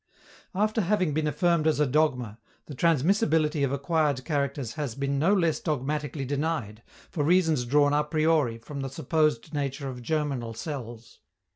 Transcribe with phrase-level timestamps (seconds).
[0.55, 5.31] After having been affirmed as a dogma, the transmissibility of acquired characters has been no
[5.31, 6.81] less dogmatically denied,
[7.11, 11.19] for reasons drawn a priori from the supposed nature of germinal cells.